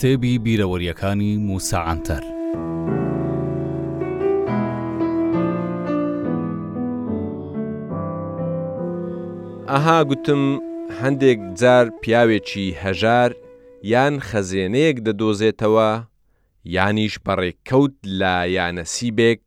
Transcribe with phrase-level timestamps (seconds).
[0.00, 2.22] کتێبی بیرەوەریەکانی موساعاتەر.
[9.70, 10.42] ئەها گوتم
[11.00, 13.30] هەندێک جار پیاوێکی هەژار
[13.92, 15.90] یان خەزێنەیەک دەدۆزێتەوە
[16.74, 19.42] یانیش بەڕێککەوت لە یانەسیبێک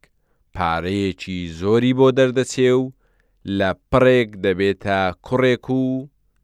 [0.55, 2.83] پارەیەکی زۆری بۆ دەردەچێ و
[3.57, 5.83] لە پڕێک دەبێتە کوڕێک و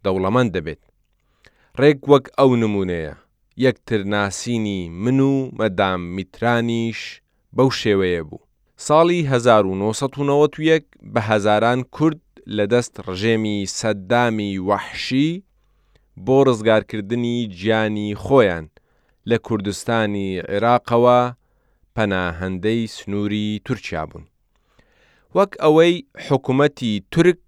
[0.04, 0.84] دەوڵەمەند دەبێت.
[1.80, 3.16] ڕێک وەک ئەو نمونەیە
[3.60, 7.00] یەکتر ناسینی من و مەدام میترانیش
[7.56, 8.42] بەو شێوەیە بوو.
[8.88, 10.84] ساڵی 1991
[11.14, 12.22] بە هەزاران کورد
[12.58, 15.32] لە دەست ڕژێمی سەددامی وەحشی
[16.26, 18.66] بۆ ڕزگارکردنی گیانی خۆیان
[19.30, 21.20] لە کوردستانی عێراقەوە
[21.96, 24.26] پەناهەندەی سنووری تورکیا بوون.
[25.36, 25.94] وەک ئەوەی
[26.28, 27.44] حکوومەتی تورک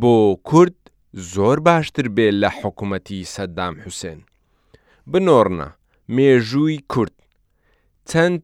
[0.00, 0.16] بۆ
[0.48, 0.76] کورد
[1.34, 4.20] زۆر باشتر بێت لە حکوومەتی سەددام حوسێن.
[5.12, 5.68] بنۆڕنە
[6.14, 7.16] مێژووی کورد
[8.10, 8.42] چەند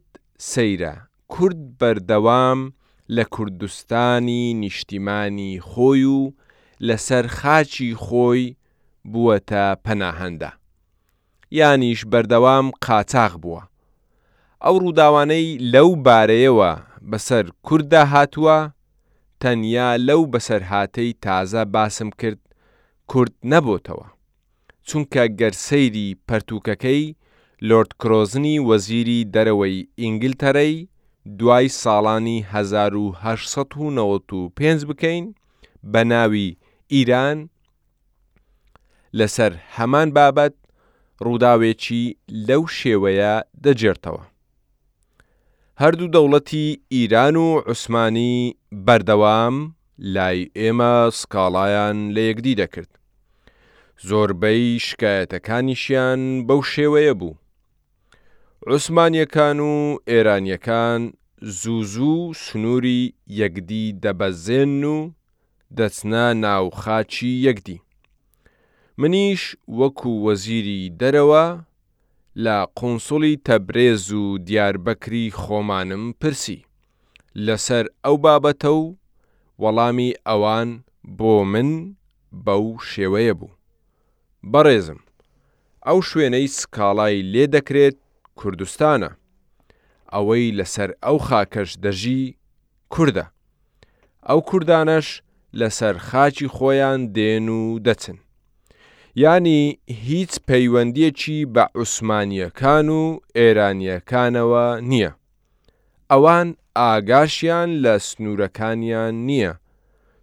[0.51, 0.93] سەیرە
[1.33, 2.59] کورد بەردەوام
[3.15, 6.21] لە کوردستانی نیشتیمانی خۆی و
[6.87, 8.43] لەسەر خاچی خۆی
[9.11, 10.51] بووەتە پەناهەندە
[11.59, 13.63] یانیش بەردەوام قاچاق بووە
[14.63, 16.71] ئەو ڕووداوانەی لەو بارەیەوە
[17.11, 18.59] بەسەر کووردا هاتووە
[19.41, 22.41] تەنیا لەو بەسەرهاتەی تازە باسم کرد
[23.11, 24.05] کورد نەبۆتەوە
[24.89, 27.03] چونکە گەرسەیری پەرتوکەکەی
[27.67, 30.75] لۆرد کرۆزنی وەزیری دەرەوەی ئینگلتەرەی
[31.39, 35.25] دوای ساڵانی 1995 بکەین
[35.91, 36.47] بە ناوی
[36.93, 37.39] ئیران
[39.19, 40.55] لەسەر هەمان بابەت
[41.25, 42.03] ڕووداوێکی
[42.47, 44.23] لەو شێوەیە دەجێتەوە.
[45.81, 48.35] هەردوو دەوڵەتی ئیران و عوسمانی
[48.85, 49.55] بەردەوام
[50.15, 52.91] لای ئێمە سکاڵایان لە یەکدی دەکرد.
[54.09, 57.33] زۆربەی شکایەتەکانیشیان بەو شێوەیە بوو.
[58.69, 59.73] عوسمانیەکان و
[60.09, 61.01] ئێرانیەکان
[61.59, 63.03] زووزوو سنووری
[63.39, 64.97] یەکدی دەبەزێن و
[65.77, 67.79] دەچنا ناوخاچی یەکدی.
[69.01, 69.41] منیش
[69.79, 71.45] وەکو وەزیری دەرەوە
[72.43, 76.65] لە قۆنسڵی تەبرێز و دیاربەکری خۆمانم پرسی
[77.45, 78.85] لەسەر ئەو بابەتە و
[79.61, 80.69] وەڵامی ئەوان
[81.17, 81.69] بۆ من
[82.45, 83.51] بەو شێوەیە بوو.
[84.51, 84.99] بەڕێزم
[85.87, 87.95] ئەو شوێنەی سکاڵای لێ دەکرێت
[88.39, 89.11] کوردستانە
[90.13, 92.23] ئەوەی لەسەر ئەو خاکەش دەژی
[92.93, 93.25] کووردە
[94.29, 95.07] ئەو کوردانەش
[95.59, 98.17] لەسەر خاچی خۆیان دێن و دەچن
[99.23, 99.61] ینی
[100.07, 103.03] هیچ پەیوەندیەکی بە عوسمانیەکان و
[103.37, 105.11] ئێرانیەکانەوە نییە
[106.11, 106.47] ئەوان
[106.79, 109.53] ئاگاشیان لە سنوورەکانیان نییە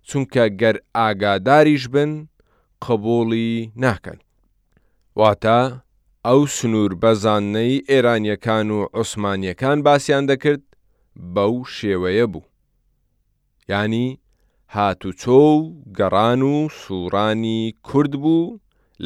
[0.08, 2.12] چونکە گەر ئاگاداریش بن
[2.82, 4.18] قبولی ناکەن.
[5.20, 5.58] واتە
[6.26, 10.62] ئەو سنوور بەزانەی ئێرانیەکان و عوسمانیەکان باسییان دەکرد
[11.34, 12.44] بەو شێوەیە بوو.
[13.70, 14.06] ینی
[14.74, 15.56] هاتوچۆ و
[15.98, 18.56] گەڕان و سوورانی کورد بوو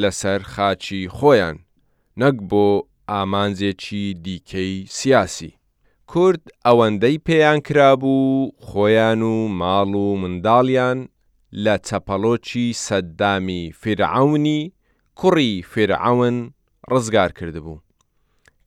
[0.00, 1.56] لەسەر خاچی خۆیان
[2.20, 2.66] نەک بۆ
[3.12, 5.52] ئامانجێکی دیکەی سیاسی.
[6.10, 10.98] کورد ئەوەندەی پێیان کرابوو خۆیان و ماڵ و منداڵیان
[11.64, 14.60] لە چەپەڵۆکی سەددامی فرعونی
[15.18, 16.36] کوڕی فرعون
[16.90, 17.78] ڕزگار کردبوو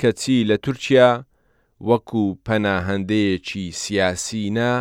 [0.01, 1.09] کەچی لە تورکیا
[1.89, 4.73] وەکو پەناهندەیەکی سیاسینە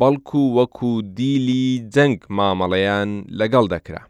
[0.00, 4.02] بەڵکو وەکو دیلی جەنگ مامەڵەیان لەگەڵ دەکرا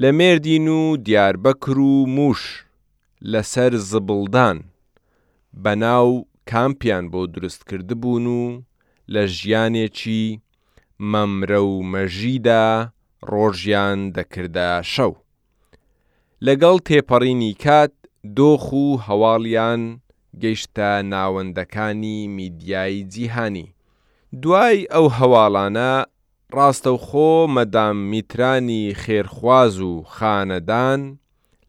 [0.00, 2.42] لە مێردین و دیاربەکر و موش
[3.32, 4.58] لەسەر زبڵدان
[5.64, 6.10] بەناو
[6.50, 8.44] کامپیان بۆ دروست کردبوون و
[9.12, 10.24] لە ژیانێکی
[11.12, 12.66] مەمرە و مەژیدا
[13.32, 15.12] ڕۆژیان دەکردا شەو.
[16.46, 17.94] لەگەڵ تێپەڕینی کات
[18.38, 19.82] دۆخ و هەواڵیان
[20.42, 23.66] گەیشتە ناوەندەکانی میدیایی جیهانی.
[24.42, 25.92] دوای ئەو هەواڵانە
[26.56, 31.00] ڕاستەوخۆ مەدام میترانی خێرخواز و خانەدان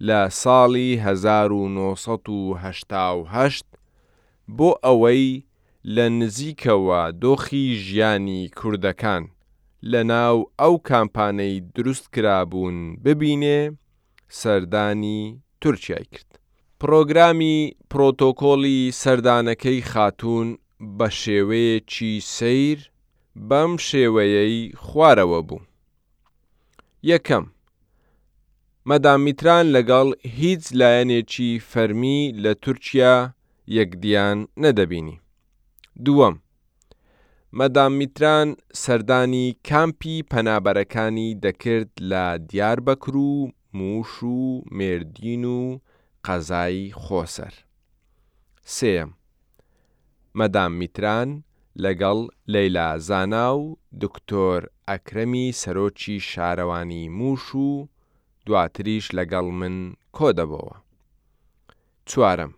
[0.07, 3.65] لە ساڵی 1970
[4.57, 5.27] بۆ ئەوەی
[5.93, 9.23] لە نزیکەوە دۆخی ژیانی کوردەکان
[9.91, 13.59] لە ناو ئەو کامپانەی دروست کرابوون ببینێ
[14.39, 15.21] سەردانی
[15.61, 16.29] تورکیای کرد.
[16.81, 17.57] پرۆگرامی
[17.91, 20.47] پرۆتۆکۆڵی سەردانەکەی خاتوون
[20.97, 22.79] بە شێوەیەکی سیر
[23.49, 25.61] بەم شێوەیەی خوارەوە بوو.
[27.11, 27.45] یەکەم
[28.89, 30.07] مەدامیتران لەگەڵ
[30.39, 33.15] هیچ لایەنێکی فەرمی لە تورکیا
[33.77, 35.17] یەکدیان نەدەبینی.
[36.03, 36.35] دووەم
[37.59, 38.47] مەدام میتران
[38.83, 44.43] سەردانی کامپی پەنابەرەکانی دەکرد لە دیاربەکر و موش و
[44.77, 45.59] مێردین و
[46.27, 47.53] قەزای خۆسەر
[48.77, 49.09] سێم
[50.39, 51.29] مەدام میتران
[51.83, 52.19] لەگەڵ
[52.53, 53.65] لەیلا زانا و
[54.03, 57.69] دکتۆر ئەکرەمی سەرۆکی شارەوانی موش و
[58.45, 59.75] دواتریش لەگەڵ من
[60.17, 60.73] کۆدەبەوە.
[62.09, 62.51] چوارم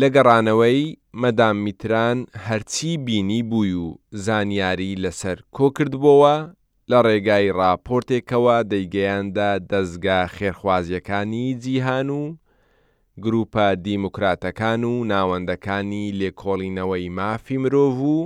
[0.00, 0.80] لە گەڕانەوەی
[1.22, 3.88] مەدام میتران هەرچی بینی بووی و
[4.24, 6.36] زانیاری لەسەر کۆکردبووەوە
[6.90, 12.22] لە ڕێگای راپۆرتێکەوە دەیگەیاندا دەستگا خێرخوازیەکانی جیهان و
[13.24, 18.18] گروپە دیموکراتەکان و ناوەندەکانی لێکۆڵینەوەی مافی مرۆڤ و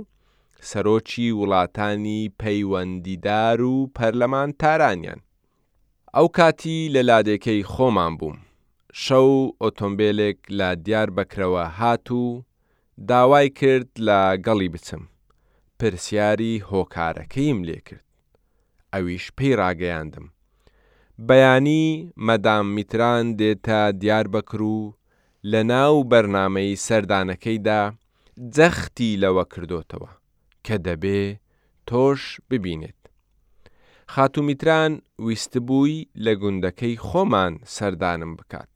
[0.70, 5.20] سەرۆکی وڵاتانی پەیوەندیدار و پەرلەمان تارانیان
[6.17, 8.38] ئەو کاتی لە لادێکەی خۆمان بووم
[9.05, 9.31] شەو
[9.63, 12.43] ئۆتۆمبیلێک لە دیار بەکرەوە هات و
[13.09, 15.03] داوای کرد لە گەڵی بچم
[15.79, 18.05] پرسیاری هۆکارەکەیم لێ کرد
[18.95, 20.27] ئەویش پێی ڕاگەیاندم
[21.29, 21.85] بەیانی
[22.29, 24.81] مەدام میتران دێتە دیار بەکر و
[25.53, 27.83] لە ناو بەرنمەی سەردانەکەیدا
[28.57, 30.11] جەختی لەوە کردوتەوە
[30.67, 31.23] کە دەبێ
[31.89, 33.01] تۆش ببینێت
[34.15, 34.93] خاتومیتران
[35.27, 38.71] ویستبووی لە گوندەکەی خۆمان سەردانم بکات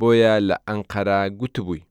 [0.00, 1.82] بۆیە لە ئەنقەرا گوتبووی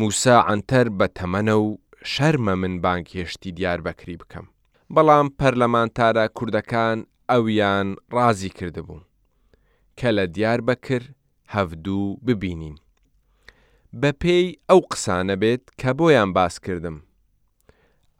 [0.00, 1.68] موسا ئەنتەر بە تەمەنە و
[2.12, 4.46] شەرمە من بانکێشتی دیار بەکری بکەم
[4.94, 6.98] بەڵام پەرلەمانتارە کوردەکان
[7.32, 9.02] ئەویان ڕازی کردبوون
[9.98, 11.06] کە لە دیار بەکرد
[11.54, 12.76] هەفتوو ببینین
[14.00, 16.96] بە پێی ئەو قسانە بێت کە بۆیان باس کردم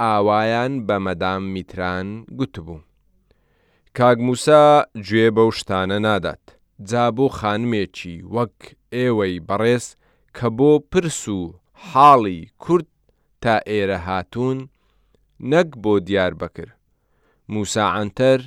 [0.03, 2.09] ئاوایان بە مەدام میتران
[2.39, 2.81] گوتبوو
[3.97, 4.65] کاگموسا
[5.07, 6.45] گوێ بەو شتانە نادات
[6.83, 8.57] جا بۆ خانمێکی وەک
[8.95, 9.87] ئێوەی بەڕێز
[10.37, 11.41] کە بۆ پرس و
[11.89, 12.87] حاڵی کورد
[13.43, 14.59] تا ئێرە هاتوون،
[15.51, 16.69] نەک بۆ دیاربەکر،
[17.55, 18.41] موساعاتەر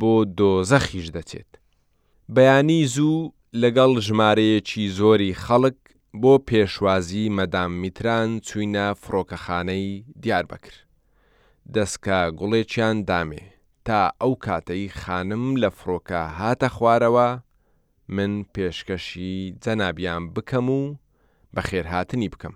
[0.00, 1.50] بۆ دۆزەخیش دەچێت.
[2.34, 3.30] بەیانی زوو
[3.62, 5.78] لەگەڵ ژمارەیەکی زۆری خەڵک
[6.20, 9.88] بۆ پێشوازی مەدام میتران چوینە فڕۆکەخانەی
[10.22, 10.74] دیاربەکر.
[11.74, 13.44] دەستکە گوڵێکیان دامێ
[13.86, 17.28] تا ئەو کاتەی خانم لە فڕۆکە هاتە خوارەوە
[18.08, 20.94] من پێشکەشی جەنابیان بکەم و
[21.56, 22.54] بە خێرهاتنی بکەم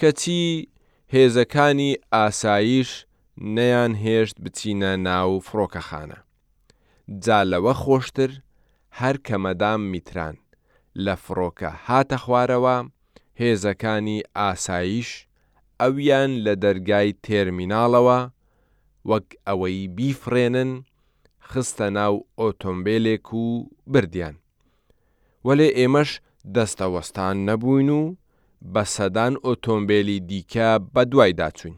[0.00, 0.66] کەچی
[1.14, 2.90] هێزەکانی ئاساییش
[3.56, 6.18] نەیان هێشت بچینە ناو فڕۆکەخانە
[7.24, 8.30] جا لەوە خۆشتر
[9.00, 10.36] هەر کەمەدام میتران
[11.04, 12.76] لە فڕۆکە هاتە خوارەوە
[13.40, 15.10] هێزەکانی ئاساییش
[15.80, 18.18] ئەویان لە دەرگای تێرمیناڵەوە
[19.10, 20.72] وەک ئەوەی بیفرێنن
[21.50, 23.44] خستە ناو ئۆتۆمبیلێک و
[23.92, 24.36] بردیان
[25.46, 26.10] وەلێ ئێمەش
[26.54, 28.02] دەستەوەستان نەبووین و
[28.72, 31.76] بە سەدان ئۆتۆمبیلی دیکە بەدوای داچوین.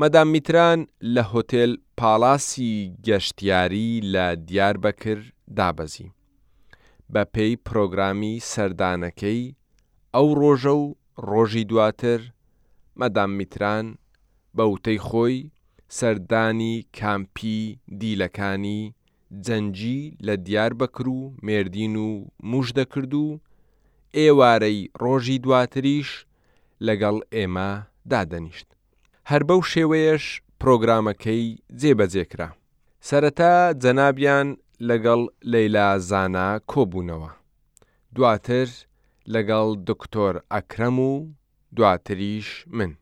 [0.00, 0.78] مەدام میتران
[1.14, 2.72] لە هۆتێل پاڵاسی
[3.06, 5.18] گەشتیاری لە دیار بەکر
[5.58, 6.08] دابەزی.
[7.12, 9.42] بە پێی پرۆگرامی سەردانەکەی
[10.14, 10.86] ئەو ڕۆژە و
[11.30, 12.20] ڕۆژی دواتر
[13.00, 13.86] مەدام میتران
[14.56, 15.38] بە وتەی خۆی
[15.98, 17.58] سەردانی کامپی
[18.00, 18.82] دیلەکانی
[19.46, 22.08] جەنجی لە دیار بەکر و مێردین و
[22.50, 23.40] موش دەکرد و
[24.18, 26.08] ئێوارەی ڕۆژی دواتریش
[26.86, 27.70] لەگەڵ ئێمە
[28.10, 28.68] دادەنیشت.
[29.30, 30.24] هەر بەو شێوەیەش
[30.60, 31.44] پرۆگرامەکەی
[31.80, 32.48] جێبەجێکرا.
[33.08, 34.48] سەرەتا جەنابیان
[34.88, 35.20] لەگەڵ
[35.52, 37.30] لەیلا زانا کۆبوونەوە.
[38.16, 38.68] دواتر
[39.34, 41.12] لەگەڵ دکتۆر ئەکرەم و
[41.76, 42.92] دواتریش من.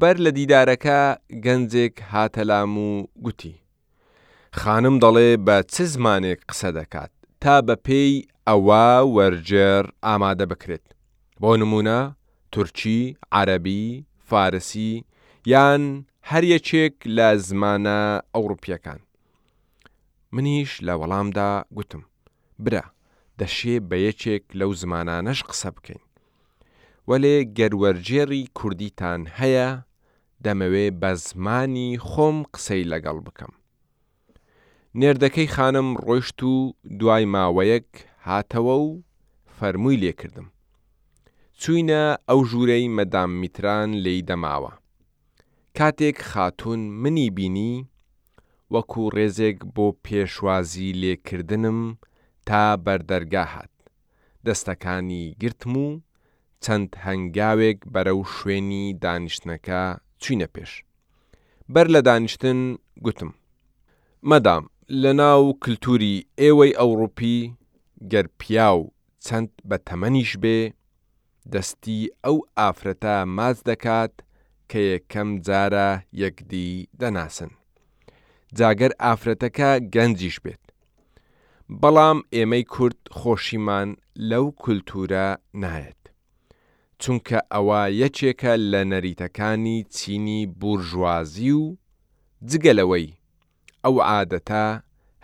[0.00, 1.00] بەر لە دیدارەکە
[1.44, 2.90] گەنجێک هاتەلام و
[3.24, 3.54] گوتی.
[4.58, 7.10] خانم دەڵێ بە چ زمانێک قسە دەکات
[7.42, 8.12] تا بە پێی
[8.48, 10.86] ئەوە وەرجێر ئامادە بکرێت
[11.40, 12.00] بۆ نمونە
[12.54, 13.00] تورکی
[13.36, 13.84] عەربی
[14.28, 14.92] فارسی
[15.52, 15.82] یان
[16.30, 18.00] هەریەکێک لە زمانە
[18.34, 19.00] ئەوروپیەکان
[20.34, 22.02] منیش لە وەڵامدا گوتم
[22.64, 22.84] برا
[23.40, 26.02] دەشێ بە یەکێک لەو زمانانەش قسە بکەین
[27.08, 29.68] وەلێ گەروەرجێری کوردیتان هەیە
[30.44, 33.52] دەمەوێ بە زمانی خۆم قسەی لەگەڵ بکەم
[34.98, 36.52] نێردەکەی خانم ڕۆیشت و
[37.00, 37.88] دوای ماوەیەک
[38.26, 38.88] هاتەوە و
[39.58, 40.46] فەرمووی لێکردم.
[41.62, 44.72] چوینە ئەو ژوورەی مەدام میتران لی دەماوە.
[45.78, 47.74] کاتێک خاتون منی بینی
[48.74, 51.80] وەکو ڕێزێک بۆ پێشوازی لێکردنم
[52.48, 53.74] تا بەردەرگا هات.
[54.46, 55.86] دەستەکانی گرتم و
[56.64, 59.82] چەند هەنگاوێک بەرەو شوێنی دانیشتنەکە
[60.22, 60.72] چوینە پێش.
[61.72, 62.58] بەر لە دانیشتن
[63.04, 63.30] گوتم.
[64.30, 64.64] مەدام
[65.02, 67.52] لە ناو کللتوری ئێوەی ئەوروپی
[68.12, 68.90] گەر پیا و
[69.26, 70.60] چەند بە تەمەنیش بێ،
[71.52, 74.14] دەستی ئەو ئافرەتە ماز دەکات
[74.70, 75.88] کە یەکەم جارە
[76.22, 76.70] یەکدی
[77.00, 77.50] دەناسن.
[78.58, 80.64] جاگەر ئافرەتەکە گەنجیش بێت.
[81.80, 83.88] بەڵام ئێمەی کورد خۆشیمان
[84.30, 85.26] لەو کولتورە
[85.62, 86.02] نایەت.
[87.02, 91.64] چونکە ئەوە یەکێکە لە نەریتەکانی چینی بورژوازی و
[92.50, 93.08] جگەلەوەی
[93.84, 94.64] ئەو عادەتە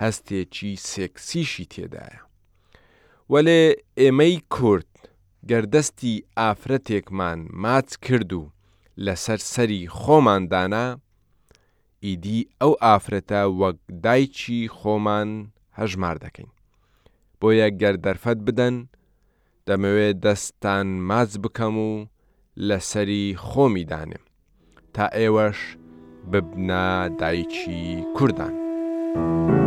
[0.03, 2.21] هەستێکی سێکسیشی تێدایە.
[3.33, 3.63] وەلێ
[4.01, 4.93] ئێمەی کورد
[5.51, 8.43] گەردەستی ئافرەتێکمان ماچ کرد و
[9.05, 10.87] لەسەر سەری خۆماندانا،
[12.05, 15.31] ئیدی ئەو ئافرەتە وەک دایکی خۆمان
[15.79, 16.51] هەژمار دەکەین.
[17.41, 18.77] بۆیە گەردەرفەت بدەن،
[19.67, 21.91] دەمەوێت دەستان ماچ بکەم و
[22.69, 24.25] لەسەری خۆمی دانێم
[24.95, 25.59] تا ئێوەش
[26.33, 29.66] ببنە دایکی کوردان.